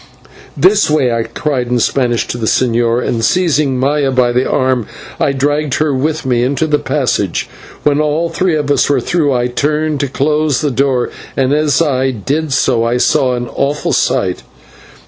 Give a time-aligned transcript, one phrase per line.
[0.57, 4.87] "This way!" I cried in Spanish to the señor, and seizing Maya by the arm
[5.19, 7.47] I dragged her with me into the passage.
[7.83, 11.83] When all three of us were through I turned to close the door, and as
[11.83, 14.41] I did so I saw an awful sight.